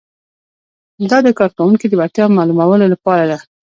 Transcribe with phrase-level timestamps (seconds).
[1.09, 3.37] دا د کارکوونکي د وړتیا معلومولو لپاره ده.